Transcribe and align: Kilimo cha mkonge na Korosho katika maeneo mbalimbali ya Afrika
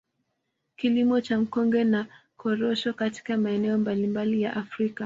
Kilimo 0.75 1.21
cha 1.21 1.37
mkonge 1.39 1.83
na 1.83 2.07
Korosho 2.37 2.93
katika 2.93 3.37
maeneo 3.37 3.77
mbalimbali 3.77 4.41
ya 4.41 4.53
Afrika 4.55 4.99